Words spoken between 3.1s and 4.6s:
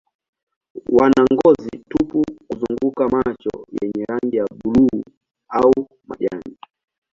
macho yenye rangi ya